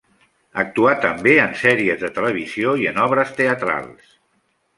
Actuà 0.61 0.93
també 1.03 1.33
en 1.43 1.53
sèries 1.59 1.99
de 2.05 2.09
televisió 2.15 2.73
i 2.85 2.89
en 2.93 2.99
obres 3.05 3.37
teatrals. 3.43 4.11